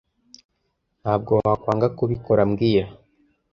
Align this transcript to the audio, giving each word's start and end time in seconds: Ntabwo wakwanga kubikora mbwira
Ntabwo 1.01 1.31
wakwanga 1.45 1.87
kubikora 1.97 2.41
mbwira 2.49 2.85